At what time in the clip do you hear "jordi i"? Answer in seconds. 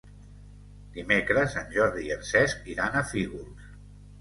1.75-2.11